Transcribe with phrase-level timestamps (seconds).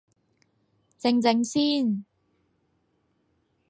[0.99, 2.05] 靜靜先